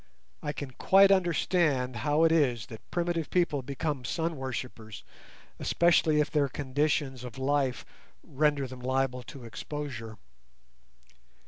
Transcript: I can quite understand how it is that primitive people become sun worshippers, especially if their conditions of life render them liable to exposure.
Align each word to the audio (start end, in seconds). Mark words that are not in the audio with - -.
I 0.41 0.51
can 0.51 0.71
quite 0.71 1.11
understand 1.11 1.97
how 1.97 2.23
it 2.23 2.31
is 2.31 2.65
that 2.73 2.89
primitive 2.89 3.29
people 3.29 3.61
become 3.61 4.03
sun 4.03 4.35
worshippers, 4.35 5.03
especially 5.59 6.19
if 6.19 6.31
their 6.31 6.49
conditions 6.49 7.23
of 7.23 7.37
life 7.37 7.85
render 8.23 8.65
them 8.65 8.79
liable 8.81 9.21
to 9.21 9.43
exposure. 9.43 10.17